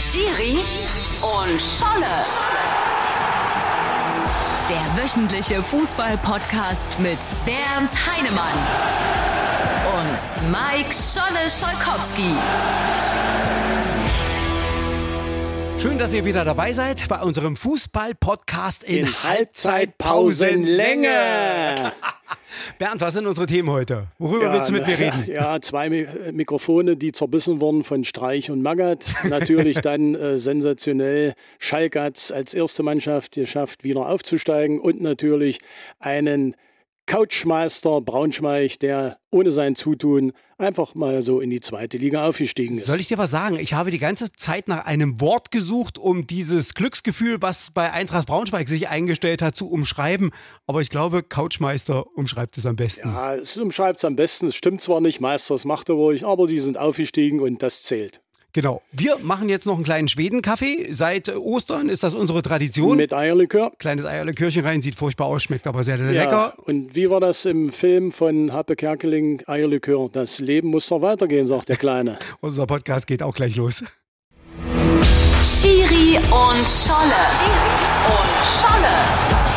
[0.00, 0.58] Schiri
[1.20, 2.24] und Scholle.
[4.70, 8.54] Der wöchentliche Fußball-Podcast mit Bernd Heinemann
[9.92, 12.34] und Mike Scholle Scholkowski.
[15.80, 21.08] Schön, dass ihr wieder dabei seid bei unserem Fußball-Podcast in, In Halbzeitpausenlänge.
[22.78, 24.08] Bernd, was sind unsere Themen heute?
[24.18, 25.24] Worüber willst du mit mir reden?
[25.26, 29.06] Ja, zwei Mi Mikrofone, die zerbissen wurden von Streich und Magath.
[29.30, 35.60] Natürlich dann äh, sensationell Schalke als erste Mannschaft geschafft, wieder aufzusteigen und natürlich
[35.98, 36.56] einen
[37.06, 42.86] Couchmeister Braunschweig, der ohne sein Zutun einfach mal so in die zweite Liga aufgestiegen ist.
[42.86, 43.58] Soll ich dir was sagen?
[43.58, 48.28] Ich habe die ganze Zeit nach einem Wort gesucht, um dieses Glücksgefühl, was bei Eintracht
[48.28, 50.30] Braunschweig sich eingestellt hat, zu umschreiben.
[50.66, 53.08] Aber ich glaube, Couchmeister umschreibt es am besten.
[53.08, 54.46] ja, es umschreibt es am besten.
[54.46, 57.82] Es stimmt zwar nicht, Meister, das macht er ruhig, aber die sind aufgestiegen und das
[57.82, 58.22] zählt.
[58.52, 58.82] Genau.
[58.92, 60.88] Wir machen jetzt noch einen kleinen Schwedenkaffee.
[60.90, 62.96] Seit äh, Ostern ist das unsere Tradition.
[62.96, 63.72] Mit Eierlikör.
[63.78, 66.54] Kleines Eierlikörchen rein, sieht furchtbar aus, schmeckt aber sehr, sehr Ja, lecker.
[66.66, 70.08] und wie war das im Film von Happe Kerkeling, Eierlikör?
[70.12, 72.18] Das Leben muss doch weitergehen, sagt der Kleine.
[72.40, 73.84] Unser Podcast geht auch gleich los.
[75.42, 77.14] Schiri und Scholle.
[77.36, 79.49] Schiri und Scholle.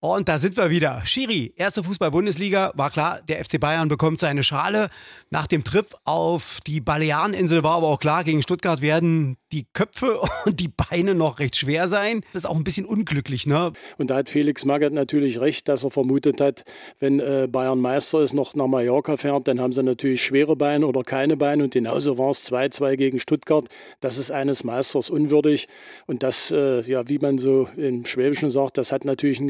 [0.00, 1.00] Und da sind wir wieder.
[1.06, 4.90] Schiri, erste Fußball-Bundesliga, war klar, der FC Bayern bekommt seine Schale.
[5.30, 10.20] Nach dem Trip auf die Baleareninsel war aber auch klar, gegen Stuttgart werden die Köpfe
[10.44, 12.20] und die Beine noch recht schwer sein.
[12.32, 13.72] Das ist auch ein bisschen unglücklich, ne?
[13.96, 16.64] Und da hat Felix Magath natürlich recht, dass er vermutet hat,
[16.98, 20.86] wenn äh, Bayern Meister ist, noch nach Mallorca fährt, dann haben sie natürlich schwere Beine
[20.86, 21.64] oder keine Beine.
[21.64, 23.66] Und genauso war es 2-2 gegen Stuttgart.
[24.00, 25.68] Das ist eines Meisters unwürdig.
[26.06, 29.48] Und das, äh, ja, wie man so im Schwäbischen sagt, das hat natürlich ein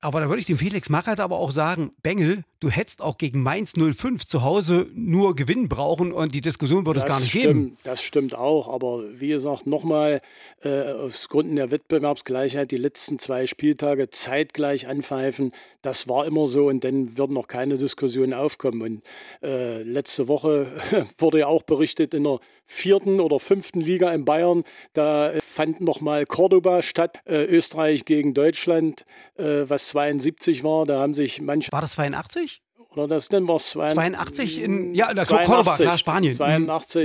[0.00, 3.42] Aber da würde ich dem Felix Magath aber auch sagen, Bengel, du hättest auch gegen
[3.42, 7.44] Mainz 05 zu Hause nur Gewinn brauchen und die Diskussion würde es gar nicht stimmt,
[7.44, 7.76] geben.
[7.82, 10.20] Das stimmt auch, aber wie gesagt, nochmal
[10.62, 16.68] äh, aus Gründen der Wettbewerbsgleichheit die letzten zwei Spieltage zeitgleich anpfeifen, das war immer so
[16.68, 18.82] und dann würden noch keine Diskussionen aufkommen.
[18.82, 19.02] Und
[19.42, 20.66] äh, letzte Woche
[21.18, 25.80] wurde ja auch berichtet, in der vierten oder fünften Liga in Bayern, da äh, fand
[25.80, 29.04] nochmal Cordoba statt, äh, Österreich gegen Deutschland,
[29.36, 30.86] äh, was 72 war.
[30.86, 32.51] Da haben sich manche, War das 82?
[32.94, 36.32] Oder das dann war es 82 in, ja, in der Cordoba, klar, Spanien.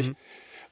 [0.10, 0.16] Mhm.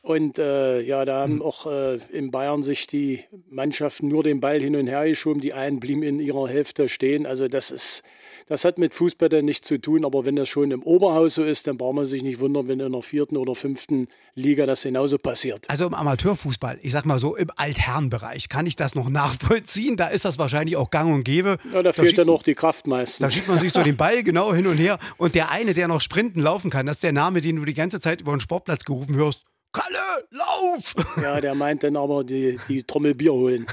[0.06, 0.08] 82.
[0.08, 4.60] Und äh, ja, da haben auch äh, in Bayern sich die Mannschaften nur den Ball
[4.60, 5.42] hin und her geschoben.
[5.42, 7.26] Die einen blieben in ihrer Hälfte stehen.
[7.26, 8.04] Also das ist,
[8.48, 10.06] das hat mit Fußball dann nichts zu tun.
[10.06, 12.80] Aber wenn das schon im Oberhaus so ist, dann braucht man sich nicht wundern, wenn
[12.80, 15.68] in der vierten oder fünften Liga das genauso passiert.
[15.70, 19.98] Also im Amateurfußball, ich sag mal so im Altherrenbereich, kann ich das noch nachvollziehen.
[19.98, 21.58] Da ist das wahrscheinlich auch gang und gäbe.
[21.74, 23.34] Ja, da fehlt schiebt- dann noch die Kraft Da meistens.
[23.34, 25.00] schiebt man sich so den Ball genau hin und her.
[25.18, 27.74] Und der eine, der noch sprinten laufen kann, das ist der Name, den du die
[27.74, 29.46] ganze Zeit über den Sportplatz gerufen hörst.
[29.76, 30.96] Kalle, lauf!
[31.22, 33.68] Ja, der meint dann aber die, die Trommel Bier holen.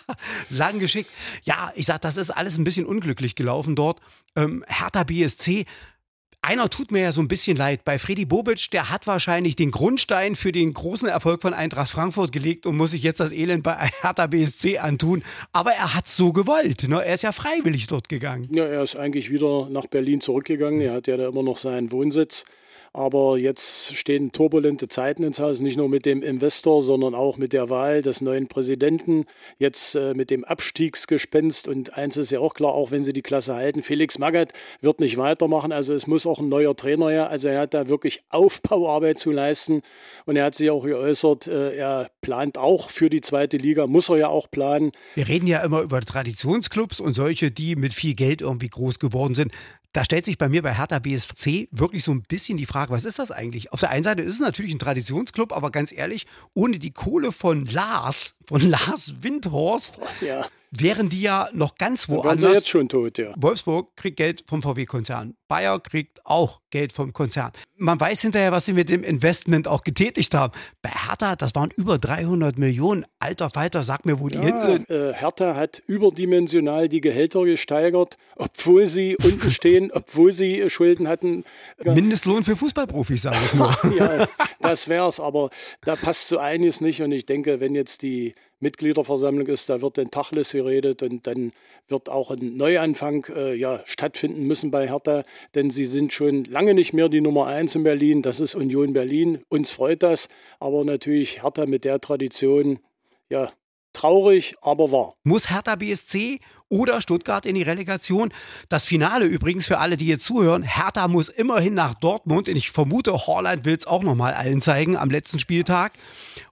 [0.50, 1.10] Lang geschickt.
[1.44, 4.00] Ja, ich sag, das ist alles ein bisschen unglücklich gelaufen dort.
[4.34, 5.66] Ähm, Hertha BSC.
[6.40, 7.84] Einer tut mir ja so ein bisschen leid.
[7.84, 12.32] Bei Freddy Bobic, der hat wahrscheinlich den Grundstein für den großen Erfolg von Eintracht Frankfurt
[12.32, 15.22] gelegt und muss sich jetzt das Elend bei Hertha BSC antun.
[15.52, 16.88] Aber er hat so gewollt.
[16.88, 17.04] Ne?
[17.04, 18.48] Er ist ja freiwillig dort gegangen.
[18.54, 20.80] Ja, er ist eigentlich wieder nach Berlin zurückgegangen.
[20.80, 22.46] Er hat ja da immer noch seinen Wohnsitz.
[22.94, 27.54] Aber jetzt stehen turbulente Zeiten ins Haus, nicht nur mit dem Investor, sondern auch mit
[27.54, 29.24] der Wahl des neuen Präsidenten,
[29.58, 31.68] jetzt äh, mit dem Abstiegsgespenst.
[31.68, 34.52] Und eins ist ja auch klar, auch wenn sie die Klasse halten, Felix Magath
[34.82, 35.72] wird nicht weitermachen.
[35.72, 37.30] Also es muss auch ein neuer Trainer her.
[37.30, 39.80] Also er hat da wirklich Aufbauarbeit zu leisten.
[40.26, 44.10] Und er hat sich auch geäußert, äh, er plant auch für die zweite Liga, muss
[44.10, 44.92] er ja auch planen.
[45.14, 49.34] Wir reden ja immer über Traditionsclubs und solche, die mit viel Geld irgendwie groß geworden
[49.34, 49.52] sind.
[49.92, 53.04] Da stellt sich bei mir bei Hertha BSC wirklich so ein bisschen die Frage, was
[53.04, 53.72] ist das eigentlich?
[53.72, 57.30] Auf der einen Seite ist es natürlich ein Traditionsclub, aber ganz ehrlich, ohne die Kohle
[57.30, 62.54] von Lars, von Lars Windhorst, Ja, wären die ja noch ganz waren sie woanders.
[62.54, 63.32] jetzt schon tot, ja.
[63.36, 65.34] Wolfsburg kriegt Geld vom VW-Konzern.
[65.46, 67.52] Bayer kriegt auch Geld vom Konzern.
[67.76, 70.54] Man weiß hinterher, was sie mit dem Investment auch getätigt haben.
[70.80, 73.04] Bei Hertha, das waren über 300 Millionen.
[73.18, 74.88] Alter Falter, sag mir, wo die hin sind.
[74.88, 81.06] Äh, Hertha hat überdimensional die Gehälter gesteigert, obwohl sie unten stehen, obwohl sie äh, Schulden
[81.06, 81.44] hatten.
[81.84, 83.76] Mindestlohn für Fußballprofis, sage ich nur.
[83.98, 84.26] Ja,
[84.60, 85.50] das wär's, aber
[85.82, 87.02] da passt so einiges nicht.
[87.02, 91.52] Und ich denke, wenn jetzt die Mitgliederversammlung ist, da wird dann Tachlis geredet und dann
[91.88, 95.24] wird auch ein Neuanfang äh, ja, stattfinden müssen bei Hertha,
[95.54, 98.22] denn sie sind schon lange nicht mehr die Nummer eins in Berlin.
[98.22, 99.42] Das ist Union Berlin.
[99.48, 100.28] Uns freut das,
[100.60, 102.78] aber natürlich Hertha mit der Tradition,
[103.28, 103.50] ja,
[103.92, 105.14] traurig, aber wahr.
[105.24, 108.32] Muss Hertha BSC oder Stuttgart in die Relegation.
[108.68, 112.70] Das Finale übrigens für alle, die jetzt zuhören, Hertha muss immerhin nach Dortmund und ich
[112.70, 115.92] vermute, Horland will es auch nochmal allen zeigen am letzten Spieltag.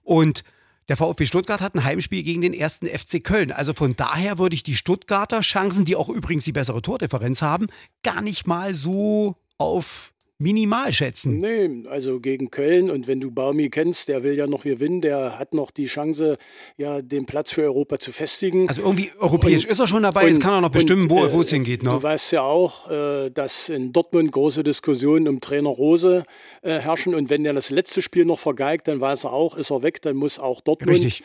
[0.03, 0.43] Und
[0.91, 3.53] der VfB Stuttgart hat ein Heimspiel gegen den ersten FC Köln.
[3.53, 7.67] Also von daher würde ich die Stuttgarter Chancen, die auch übrigens die bessere Tordifferenz haben,
[8.03, 10.11] gar nicht mal so auf
[10.41, 11.37] minimal schätzen.
[11.37, 15.37] Nee, also gegen Köln und wenn du Baumi kennst, der will ja noch gewinnen, der
[15.37, 16.37] hat noch die Chance,
[16.77, 18.67] ja, den Platz für Europa zu festigen.
[18.67, 21.39] Also irgendwie europäisch und, ist er schon dabei, jetzt kann er noch bestimmen, und, wo
[21.39, 21.83] äh, es hingeht.
[21.83, 21.91] Ne?
[21.91, 26.23] Du weißt ja auch, äh, dass in Dortmund große Diskussionen um Trainer Rose
[26.61, 29.71] äh, herrschen und wenn er das letzte Spiel noch vergeigt, dann weiß er auch, ist
[29.71, 31.23] er weg, dann muss auch Dortmund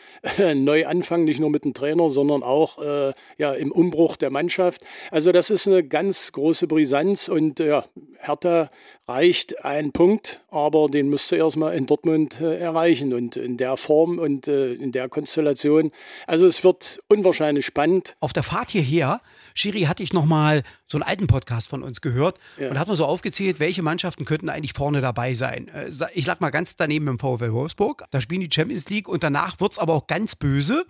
[0.55, 4.81] neu anfangen, nicht nur mit dem Trainer, sondern auch äh, ja, im Umbruch der Mannschaft.
[5.11, 7.85] Also das ist eine ganz große Brisanz und ja,
[8.19, 8.69] Hertha
[9.07, 13.77] reicht ein Punkt, aber den müsst ihr erstmal in Dortmund äh, erreichen und in der
[13.77, 15.91] Form und äh, in der Konstellation.
[16.25, 18.17] Also es wird unwahrscheinlich spannend.
[18.19, 19.21] Auf der Fahrt hierher,
[19.53, 22.69] Schiri, hatte ich nochmal so einen alten Podcast von uns gehört ja.
[22.69, 25.69] und hat mal so aufgezählt, welche Mannschaften könnten eigentlich vorne dabei sein.
[25.69, 29.23] Äh, ich lag mal ganz daneben im VfL Wolfsburg, da spielen die Champions League und
[29.23, 30.85] danach wird es aber auch ganz böse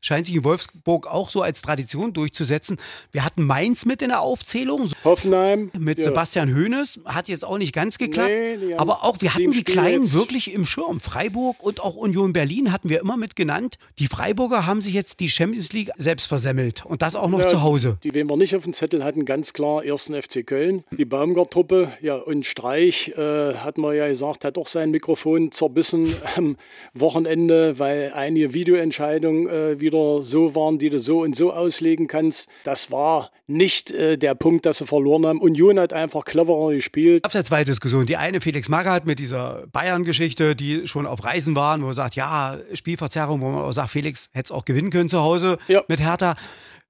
[0.00, 2.78] scheint sich in Wolfsburg auch so als Tradition durchzusetzen.
[3.12, 4.90] Wir hatten Mainz mit in der Aufzählung.
[5.04, 5.70] Hoffenheim.
[5.78, 6.04] Mit ja.
[6.04, 7.00] Sebastian Hoeneß.
[7.04, 8.30] Hat jetzt auch nicht ganz geklappt.
[8.30, 10.14] Nee, aber auch, wir hatten die Kleinen jetzt.
[10.14, 11.00] wirklich im Schirm.
[11.00, 13.76] Freiburg und auch Union Berlin hatten wir immer mit genannt.
[13.98, 16.84] Die Freiburger haben sich jetzt die Champions League selbst versemmelt.
[16.86, 17.98] Und das auch noch ja, zu Hause.
[18.02, 20.84] Die, wen wir nicht auf dem Zettel hatten, ganz klar, ersten FC Köln.
[20.90, 26.12] Die Baumgart-Truppe, ja, und Streich, äh, hat man ja gesagt, hat auch sein Mikrofon zerbissen
[26.36, 26.56] am
[26.94, 32.48] Wochenende, weil einige Videoentscheidungen äh, wieder so waren, die du so und so auslegen kannst.
[32.64, 35.40] Das war nicht äh, der Punkt, dass sie verloren haben.
[35.40, 37.24] Union hat einfach cleverer gespielt.
[37.24, 38.06] Auf der zweiten Diskussion.
[38.06, 42.14] Die eine Felix Magath mit dieser Bayern-Geschichte, die schon auf Reisen waren, wo er sagt,
[42.14, 45.82] ja, Spielverzerrung, wo man auch sagt, Felix hätte es auch gewinnen können zu Hause ja.
[45.88, 46.36] mit Hertha.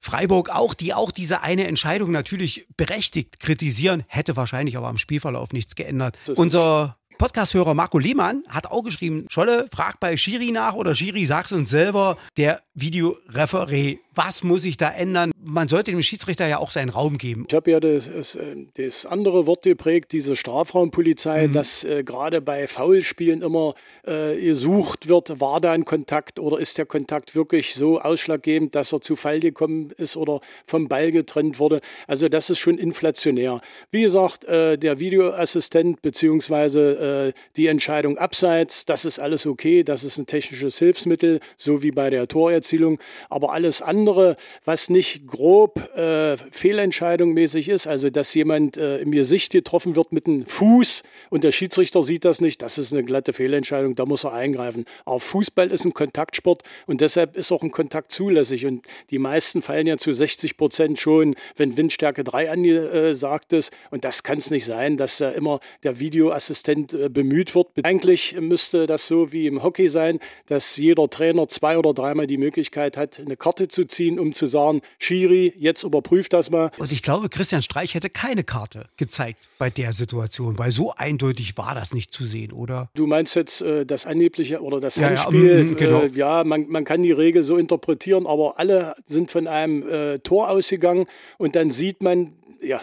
[0.03, 5.53] Freiburg auch, die auch diese eine Entscheidung natürlich berechtigt kritisieren, hätte wahrscheinlich aber am Spielverlauf
[5.53, 6.17] nichts geändert.
[6.37, 11.53] Unser Podcast-Hörer Marco Lehmann hat auch geschrieben, Scholle, frag bei Schiri nach oder Schiri, sag's
[11.53, 15.33] uns selber, der Videoreferee was muss sich da ändern?
[15.43, 17.47] Man sollte dem Schiedsrichter ja auch seinen Raum geben.
[17.49, 18.37] Ich habe ja das,
[18.75, 21.55] das, andere Wort geprägt, diese Strafraumpolizei, mhm.
[21.55, 23.75] dass äh, gerade bei Foulspielen immer
[24.07, 28.93] äh, gesucht wird, war da ein Kontakt oder ist der Kontakt wirklich so ausschlaggebend, dass
[28.93, 31.81] er zu Fall gekommen ist oder vom Ball getrennt wurde.
[32.07, 33.63] Also das ist schon inflationär.
[33.91, 40.05] Wie gesagt, äh, der Videoassistent beziehungsweise äh, die Entscheidung abseits, das ist alles okay, das
[40.05, 42.99] ist ein technisches Hilfsmittel, so wie bei der Torerzielung,
[43.31, 48.99] aber alles andere andere, was nicht grob äh, Fehlentscheidung mäßig ist, also dass jemand äh,
[48.99, 52.93] im Gesicht getroffen wird mit einem Fuß und der Schiedsrichter sieht das nicht, das ist
[52.93, 54.85] eine glatte Fehlentscheidung, da muss er eingreifen.
[55.05, 59.63] Aber Fußball ist ein Kontaktsport und deshalb ist auch ein Kontakt zulässig und die meisten
[59.63, 64.51] fallen ja zu 60 Prozent schon, wenn Windstärke 3 angesagt ist und das kann es
[64.51, 67.69] nicht sein, dass da immer der Videoassistent äh, bemüht wird.
[67.85, 72.37] Eigentlich müsste das so wie im Hockey sein, dass jeder Trainer zwei oder dreimal die
[72.37, 76.71] Möglichkeit hat, eine Karte zu ziehen, um zu sagen, Schiri, jetzt überprüft das mal.
[76.79, 81.57] Und ich glaube, Christian Streich hätte keine Karte gezeigt bei der Situation, weil so eindeutig
[81.57, 82.91] war das nicht zu sehen, oder?
[82.95, 85.59] Du meinst jetzt äh, das angebliche oder das ja, Handspiel?
[85.59, 86.03] Ja, mm, genau.
[86.03, 90.19] äh, ja man, man kann die Regel so interpretieren, aber alle sind von einem äh,
[90.21, 91.07] Tor ausgegangen
[91.39, 92.33] und dann sieht man,
[92.63, 92.81] ja,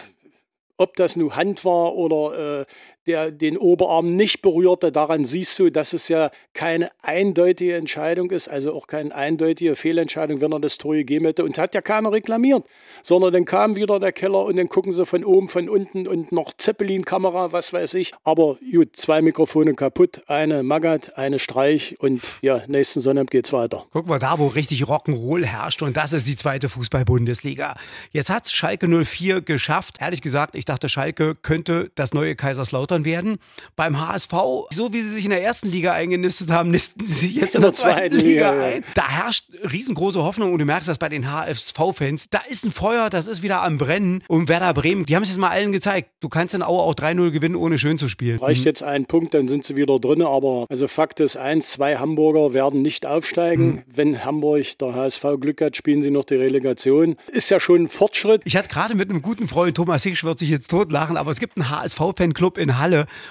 [0.76, 2.64] ob das nun Hand war oder äh,
[3.08, 8.48] der den Oberarm nicht berührte, daran siehst du, dass es ja keine eindeutige Entscheidung ist,
[8.48, 11.44] also auch keine eindeutige Fehlentscheidung, wenn er das Tor gegeben hätte.
[11.44, 12.64] Und hat ja keiner reklamiert,
[13.02, 16.32] sondern dann kam wieder der Keller und dann gucken sie von oben, von unten und
[16.32, 18.12] noch Zeppelin-Kamera, was weiß ich.
[18.24, 23.86] Aber gut, zwei Mikrofone kaputt, eine Magat, eine Streich und ja, nächsten Sonntag geht's weiter.
[23.92, 27.74] Guck mal da, wo richtig Rock'n'Roll herrscht und das ist die zweite Fußball-Bundesliga.
[28.12, 29.96] Jetzt hat Schalke 04 geschafft.
[30.00, 33.38] Ehrlich gesagt, ich dachte, Schalke könnte das neue Kaiserslautern Marathon werden.
[33.76, 34.32] Beim HSV,
[34.70, 37.60] so wie sie sich in der ersten Liga eingenistet haben, nisten sie sich jetzt in,
[37.60, 38.84] in der, zweiten, zweiten Liga, Liga ein.
[38.94, 42.28] Da herrscht riesengroße Hoffnung und du merkst das bei den HSV-Fans.
[42.30, 44.22] Da ist ein Feuer, das ist wieder am Brennen.
[44.28, 46.10] Und Werder Bremen, die haben es jetzt mal allen gezeigt.
[46.20, 48.38] Du kannst in Aue auch 3-0 gewinnen, ohne schön zu spielen.
[48.38, 48.66] Reicht mhm.
[48.66, 50.22] jetzt ein Punkt, dann sind sie wieder drin.
[50.22, 53.66] Aber also Fakt ist eins, zwei Hamburger werden nicht aufsteigen.
[53.66, 53.82] Mhm.
[53.86, 57.16] Wenn Hamburg, der HSV Glück hat, spielen sie noch die Relegation.
[57.30, 58.42] Ist ja schon ein Fortschritt.
[58.44, 61.38] Ich hatte gerade mit einem guten Freund, Thomas Hicksch wird sich jetzt totlachen, aber es
[61.38, 62.87] gibt einen HSV-Fanclub in Halle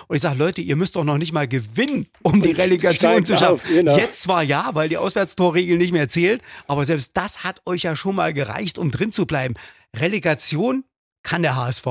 [0.07, 3.37] und ich sage, Leute, ihr müsst doch noch nicht mal gewinnen, um die Relegation zu
[3.37, 3.55] schaffen.
[3.55, 3.97] Auf, genau.
[3.97, 7.95] Jetzt zwar ja, weil die Auswärtstorregel nicht mehr zählt, aber selbst das hat euch ja
[7.95, 9.55] schon mal gereicht, um drin zu bleiben.
[9.95, 10.83] Relegation
[11.23, 11.85] kann der HSV.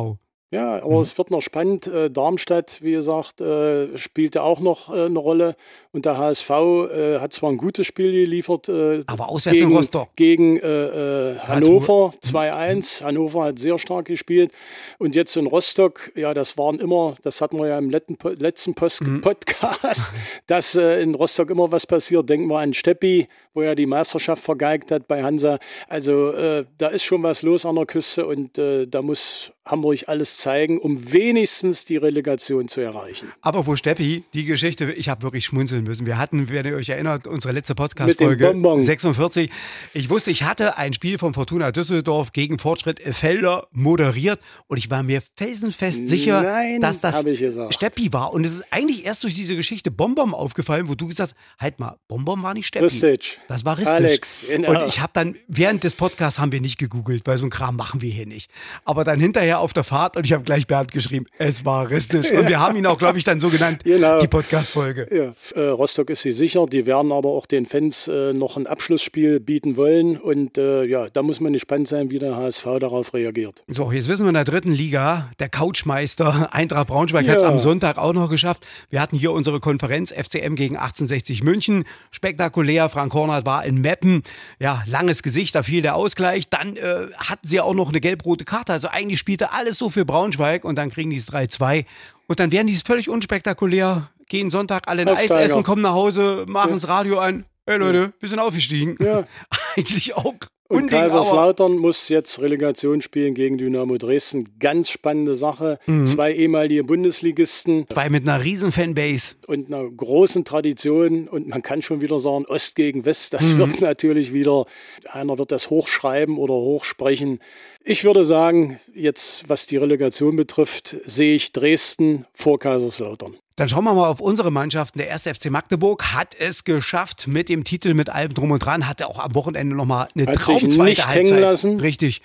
[0.53, 1.01] Ja, aber mhm.
[1.01, 1.89] es wird noch spannend.
[1.89, 5.57] Äh, Darmstadt, wie gesagt, äh, spielte auch noch äh, eine Rolle.
[5.91, 8.69] Und der HSV äh, hat zwar ein gutes Spiel geliefert.
[8.69, 10.09] Äh, aber auswärts gegen, in Rostock.
[10.15, 13.03] Gegen äh, Hannover 2-1.
[13.03, 14.53] Hannover hat sehr stark gespielt.
[14.99, 18.75] Und jetzt in Rostock, ja, das waren immer, das hatten wir ja im letzten, letzten
[18.75, 19.23] Post mhm.
[19.23, 20.13] Podcast,
[20.47, 22.29] dass in Rostock immer was passiert.
[22.29, 25.59] Denken wir an Steppi, wo er die Meisterschaft vergeigt hat bei Hansa.
[25.89, 26.33] Also
[26.79, 31.13] da ist schon was los an der Küste und da muss Hamburg alles zeigen, um
[31.13, 33.33] wenigstens die Relegation zu erreichen.
[33.41, 36.07] Aber wo Steppi, die Geschichte, ich habe wirklich schmunzeln müssen.
[36.07, 39.51] Wir hatten, wenn ihr euch erinnert, unsere letzte Podcast-Folge 46.
[39.93, 44.91] Ich wusste, ich hatte ein Spiel von Fortuna Düsseldorf gegen Fortschritt Felder moderiert und ich
[44.91, 47.25] war mir felsenfest sicher, Nein, dass das
[47.71, 48.33] Steppi war.
[48.33, 51.81] Und es ist eigentlich erst durch diese Geschichte Bonbon aufgefallen, wo du gesagt hast, halt
[51.81, 52.85] mal, Bonbon war nicht Steppi.
[52.85, 53.41] Ristic.
[53.49, 53.97] Das war Ristic.
[53.97, 54.71] Alex, genau.
[54.71, 57.77] Und ich habe dann, während des Podcasts haben wir nicht gegoogelt, weil so ein Kram
[57.77, 58.51] machen wir hier nicht.
[58.85, 62.31] Aber dann hinterher auf der Fahrt und ich habe gleich Bernd geschrieben, es war Ristic.
[62.33, 64.19] Und wir haben ihn auch, glaube ich, dann so genannt, genau.
[64.19, 65.09] die Podcast-Folge.
[65.11, 65.61] Ja.
[65.61, 66.67] Äh, Rostock ist sie sicher.
[66.67, 70.17] Die werden aber auch den Fans äh, noch ein Abschlussspiel bieten wollen.
[70.17, 73.65] Und äh, ja, da muss man gespannt sein, wie der HSV darauf reagiert.
[73.69, 77.33] So, jetzt wissen wir in der dritten Liga, der Couchmeister Eintracht Braunschweig ja.
[77.33, 78.67] hat es am Sonntag auch noch geschafft.
[78.91, 81.85] Wir hatten hier unsere Konferenz FCM gegen 1860 München.
[82.11, 82.89] Spektakulär.
[82.89, 84.23] Frank Hornert war in Meppen.
[84.59, 86.49] Ja, langes Gesicht, da fiel der Ausgleich.
[86.49, 88.73] Dann äh, hatten sie auch noch eine gelb-rote Karte.
[88.73, 91.85] Also eigentlich spielte alles so für Braunschweig und dann kriegen die es 3-2.
[92.27, 96.45] Und dann werden die völlig unspektakulär, gehen Sonntag alle ein Eis essen, kommen nach Hause,
[96.49, 97.45] machen das Radio an.
[97.67, 98.97] Hey Leute, wir sind aufgestiegen.
[99.01, 99.25] Ja.
[99.77, 100.35] Eigentlich auch
[100.69, 104.49] und Unding, Kaiserslautern muss jetzt Relegation spielen gegen Dynamo Dresden.
[104.59, 105.79] Ganz spannende Sache.
[105.87, 106.07] Mhm.
[106.07, 107.87] Zwei ehemalige Bundesligisten.
[107.89, 109.37] Zwei mit einer riesen Fanbase.
[109.47, 111.29] Und einer großen Tradition.
[111.29, 113.33] Und man kann schon wieder sagen, Ost gegen West.
[113.33, 113.59] Das mhm.
[113.59, 114.67] wird natürlich wieder,
[115.13, 117.39] einer wird das hochschreiben oder hochsprechen.
[117.85, 123.37] Ich würde sagen, jetzt was die Relegation betrifft, sehe ich Dresden vor Kaiserslautern.
[123.59, 124.99] Dann schauen wir mal auf unsere Mannschaften.
[124.99, 128.87] Der erste FC Magdeburg hat es geschafft mit dem Titel, mit allem drum und dran,
[128.87, 131.41] hatte auch am Wochenende nochmal eine hat Traumzweite Halbzeit.
[131.41, 131.81] Lassen.
[131.81, 132.23] Richtig.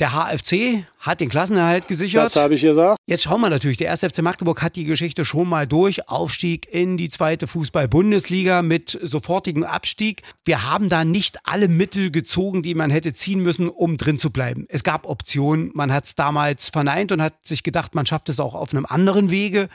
[0.00, 2.26] Der HFC hat den Klassenerhalt gesichert.
[2.26, 2.98] Das habe ich gesagt.
[3.08, 6.08] Jetzt schauen wir natürlich, der erste FC Magdeburg hat die Geschichte schon mal durch.
[6.08, 10.22] Aufstieg in die zweite Fußball-Bundesliga mit sofortigem Abstieg.
[10.44, 14.30] Wir haben da nicht alle Mittel gezogen, die man hätte ziehen müssen, um drin zu
[14.30, 14.66] bleiben.
[14.68, 15.72] Es gab Optionen.
[15.74, 18.86] Man hat es damals verneint und hat sich gedacht, man schafft es auch auf einem
[18.86, 19.68] anderen Wege.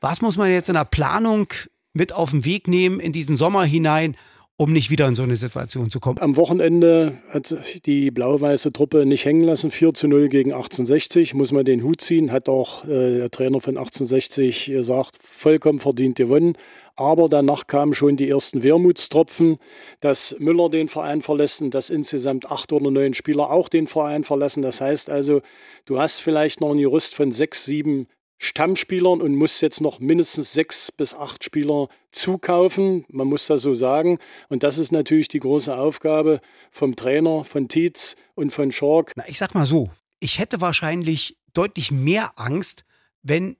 [0.00, 1.46] Was muss man jetzt in der Planung
[1.92, 4.16] mit auf den Weg nehmen in diesen Sommer hinein,
[4.60, 6.18] um nicht wieder in so eine Situation zu kommen?
[6.18, 9.70] Am Wochenende hat sich die blau-weiße Truppe nicht hängen lassen.
[9.70, 11.32] 4 zu 0 gegen 1860.
[11.32, 12.30] Muss man den Hut ziehen.
[12.30, 16.58] Hat auch äh, der Trainer von 1860 gesagt, vollkommen verdient gewonnen.
[16.94, 19.56] Aber danach kamen schon die ersten Wermutstropfen,
[20.00, 24.24] dass Müller den Verein verlässt und dass insgesamt acht oder neun Spieler auch den Verein
[24.24, 24.60] verlassen.
[24.60, 25.40] Das heißt also,
[25.86, 28.08] du hast vielleicht noch einen Jurist von sechs, sieben
[28.42, 33.04] Stammspielern und muss jetzt noch mindestens sechs bis acht Spieler zukaufen.
[33.10, 34.18] Man muss das so sagen.
[34.48, 39.12] Und das ist natürlich die große Aufgabe vom Trainer, von Tietz und von Schork.
[39.16, 42.86] Na, ich sag mal so, ich hätte wahrscheinlich deutlich mehr Angst,
[43.22, 43.56] wenn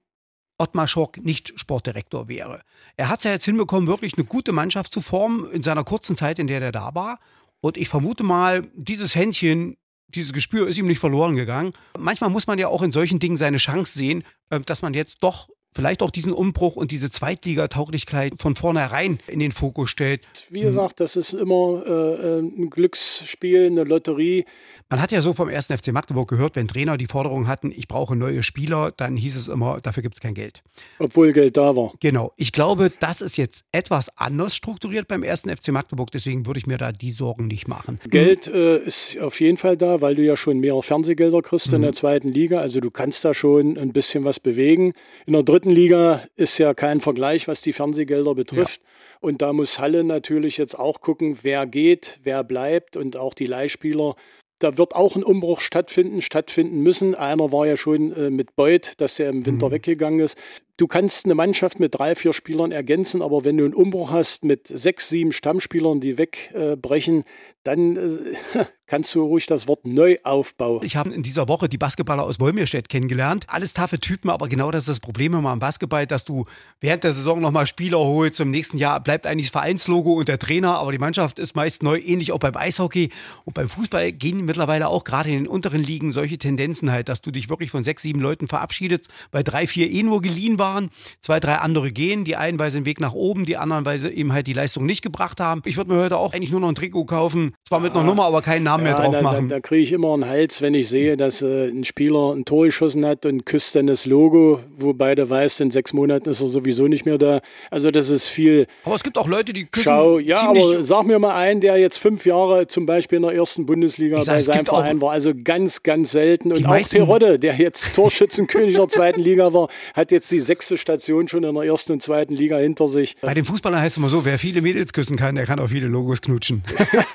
[0.56, 2.62] Ottmar Schork nicht Sportdirektor wäre.
[2.96, 6.16] Er hat es ja jetzt hinbekommen, wirklich eine gute Mannschaft zu formen in seiner kurzen
[6.16, 7.18] Zeit, in der er da war.
[7.60, 9.76] Und ich vermute mal, dieses Händchen
[10.14, 11.72] dieses Gespür ist ihm nicht verloren gegangen.
[11.98, 15.22] Manchmal muss man ja auch in solchen Dingen seine Chance sehen, äh, dass man jetzt
[15.22, 20.22] doch vielleicht auch diesen Umbruch und diese Zweitligatauglichkeit von vornherein in den Fokus stellt.
[20.50, 24.44] Wie gesagt, das ist immer äh, ein Glücksspiel, eine Lotterie.
[24.88, 27.86] Man hat ja so vom ersten FC Magdeburg gehört, wenn Trainer die Forderung hatten, ich
[27.86, 30.64] brauche neue Spieler, dann hieß es immer, dafür gibt es kein Geld.
[30.98, 31.92] Obwohl Geld da war.
[32.00, 32.32] Genau.
[32.36, 36.66] Ich glaube, das ist jetzt etwas anders strukturiert beim ersten FC Magdeburg, deswegen würde ich
[36.66, 38.00] mir da die Sorgen nicht machen.
[38.08, 41.76] Geld äh, ist auf jeden Fall da, weil du ja schon mehrere Fernsehgelder kriegst mhm.
[41.76, 42.58] in der zweiten Liga.
[42.58, 44.92] Also du kannst da schon ein bisschen was bewegen.
[45.24, 48.80] In der dritten Liga ist ja kein Vergleich, was die Fernsehgelder betrifft.
[48.80, 48.88] Ja.
[49.20, 53.46] Und da muss Halle natürlich jetzt auch gucken, wer geht, wer bleibt und auch die
[53.46, 54.16] Leihspieler
[54.60, 57.14] da wird auch ein Umbruch stattfinden, stattfinden müssen.
[57.14, 59.72] Einer war ja schon äh, mit Beuth, dass er im Winter mhm.
[59.72, 60.38] weggegangen ist.
[60.80, 64.46] Du kannst eine Mannschaft mit drei, vier Spielern ergänzen, aber wenn du einen Umbruch hast
[64.46, 67.24] mit sechs, sieben Stammspielern, die wegbrechen, äh,
[67.64, 70.82] dann äh, kannst du ruhig das Wort Neuaufbau.
[70.82, 73.44] Ich habe in dieser Woche die Basketballer aus Wolmirstedt kennengelernt.
[73.48, 76.46] Alles taffe Typen, aber genau das ist das Problem immer am Basketball, dass du
[76.80, 78.40] während der Saison nochmal Spieler holst.
[78.40, 81.82] Im nächsten Jahr bleibt eigentlich das Vereinslogo und der Trainer, aber die Mannschaft ist meist
[81.82, 83.10] neu, ähnlich auch beim Eishockey.
[83.44, 87.20] Und beim Fußball gehen mittlerweile auch gerade in den unteren Ligen solche Tendenzen halt, dass
[87.20, 90.69] du dich wirklich von sechs, sieben Leuten verabschiedest, weil drei, vier eh nur geliehen waren
[90.74, 90.90] waren.
[91.20, 92.24] Zwei, drei andere gehen.
[92.24, 94.52] Die einen, weil sie den Weg nach oben, die anderen, weil sie eben halt die
[94.52, 95.62] Leistung nicht gebracht haben.
[95.64, 97.54] Ich würde mir heute auch eigentlich nur noch ein Trikot kaufen.
[97.66, 99.48] Zwar mit einer Nummer, aber keinen Namen Ja, mehr drauf da, machen.
[99.48, 102.44] Da, da kriege ich immer einen Hals, wenn ich sehe, dass äh, ein Spieler ein
[102.44, 106.40] Tor geschossen hat und küsst dann das Logo, wo beide weiß, in sechs Monaten ist
[106.40, 107.40] er sowieso nicht mehr da.
[107.70, 110.18] Also das ist viel aber es gibt auch Leute, die küssen Schau.
[110.18, 113.66] Ja, aber sag mir mal einen, der jetzt fünf Jahre zum Beispiel in der ersten
[113.66, 115.12] Bundesliga sag, bei seinem Verein war.
[115.12, 116.52] Also ganz, ganz selten.
[116.52, 121.26] Und auch Terodde, der jetzt Torschützenkönig der zweiten Liga war, hat jetzt die sechste Station
[121.26, 123.16] schon in der ersten und zweiten Liga hinter sich.
[123.22, 125.68] Bei den Fußballern heißt es immer so, wer viele Mädels küssen kann, der kann auch
[125.68, 126.62] viele Logos knutschen.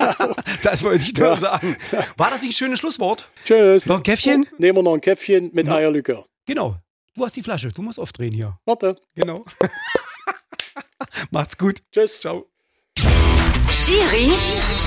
[0.62, 1.76] das wollte ich nur sagen.
[2.16, 3.30] War das nicht ein schönes Schlusswort?
[3.44, 3.86] Tschüss.
[3.86, 4.46] Noch ein Käffchen?
[4.58, 6.26] Nehmen wir noch ein Käffchen mit Eierlikör.
[6.44, 6.76] Genau.
[7.14, 7.68] Du hast die Flasche.
[7.68, 8.58] Du musst aufdrehen hier.
[8.64, 8.96] Warte.
[9.14, 9.44] Genau.
[11.30, 11.82] Macht's gut.
[11.92, 12.20] Tschüss.
[12.20, 12.46] Ciao.
[13.70, 14.32] Schiri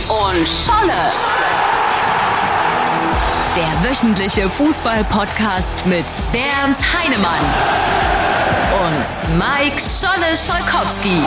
[0.09, 1.11] und Scholle.
[3.55, 8.18] Der wöchentliche Fußball-Podcast mit Bernd Heinemann
[8.89, 11.21] und Mike Scholle Scholkowski.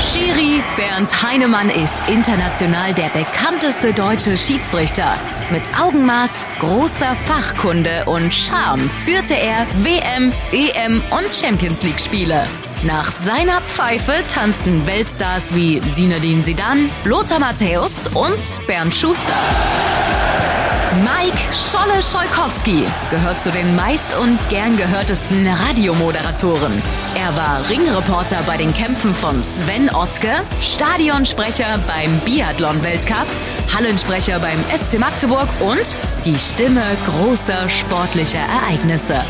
[0.00, 5.14] Schiri Bernd Heinemann ist international der bekannteste deutsche Schiedsrichter.
[5.50, 12.46] Mit Augenmaß, großer Fachkunde und Charme führte er WM, EM und Champions League Spiele.
[12.84, 19.38] Nach seiner Pfeife tanzten Weltstars wie Zinedine Zidane, Lothar Matthäus und Bernd Schuster.
[20.96, 26.82] Mike Scholle Scholkowski gehört zu den meist und gern gehörtesten Radiomoderatoren.
[27.14, 33.26] Er war Ringreporter bei den Kämpfen von Sven Otzke, Stadionsprecher beim Biathlon-Weltcup,
[33.74, 39.24] Hallensprecher beim SC Magdeburg und die Stimme großer sportlicher Ereignisse.